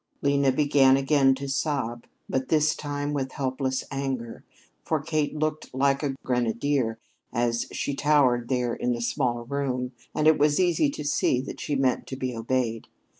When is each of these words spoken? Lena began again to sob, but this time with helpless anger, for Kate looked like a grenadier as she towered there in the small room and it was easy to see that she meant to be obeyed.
Lena 0.23 0.51
began 0.51 0.97
again 0.97 1.35
to 1.35 1.47
sob, 1.47 2.07
but 2.27 2.47
this 2.49 2.73
time 2.75 3.13
with 3.13 3.33
helpless 3.33 3.83
anger, 3.91 4.43
for 4.81 4.99
Kate 4.99 5.35
looked 5.35 5.71
like 5.75 6.01
a 6.01 6.15
grenadier 6.25 6.97
as 7.31 7.67
she 7.71 7.93
towered 7.93 8.49
there 8.49 8.73
in 8.73 8.93
the 8.93 8.99
small 9.01 9.45
room 9.45 9.91
and 10.15 10.25
it 10.25 10.39
was 10.39 10.59
easy 10.59 10.89
to 10.89 11.03
see 11.03 11.39
that 11.41 11.59
she 11.61 11.75
meant 11.75 12.07
to 12.07 12.15
be 12.15 12.35
obeyed. 12.35 12.87